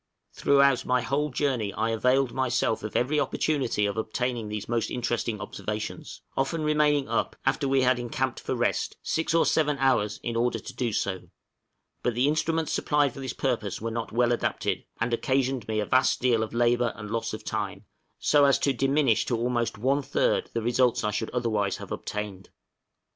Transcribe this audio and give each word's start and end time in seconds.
Throughout 0.33 0.83
my 0.83 1.01
whole 1.03 1.29
journey 1.29 1.71
I 1.73 1.91
availed 1.91 2.33
myself 2.33 2.81
of 2.81 2.95
every 2.95 3.19
opportunity 3.19 3.85
of 3.85 3.97
obtaining 3.97 4.47
these 4.49 4.67
most 4.67 4.89
interesting 4.89 5.39
observations, 5.39 6.23
often 6.35 6.63
remaining 6.63 7.07
up, 7.07 7.35
after 7.45 7.67
we 7.67 7.83
had 7.83 7.99
encamped 7.99 8.39
for 8.39 8.55
rest, 8.55 8.97
six 9.03 9.35
or 9.35 9.45
seven 9.45 9.77
hours 9.77 10.19
in 10.23 10.35
order 10.35 10.57
to 10.57 10.73
do 10.73 10.91
so; 10.91 11.29
but 12.01 12.15
the 12.15 12.27
instruments 12.27 12.73
supplied 12.73 13.13
for 13.13 13.19
this 13.19 13.33
purpose 13.33 13.79
were 13.79 13.91
not 13.91 14.11
well 14.11 14.31
adapted, 14.31 14.85
and 14.99 15.13
occasioned 15.13 15.67
me 15.67 15.79
a 15.79 15.85
vast 15.85 16.19
deal 16.19 16.41
of 16.41 16.51
labor 16.51 16.93
and 16.95 17.11
loss 17.11 17.31
of 17.31 17.43
time, 17.45 17.85
so 18.17 18.45
as 18.45 18.57
to 18.57 18.73
diminish 18.73 19.23
to 19.27 19.37
almost 19.37 19.77
one 19.77 20.01
third 20.01 20.49
the 20.53 20.63
results 20.63 21.03
I 21.03 21.11
should 21.11 21.29
otherwise 21.29 21.77
have 21.77 21.91
obtained. 21.91 22.49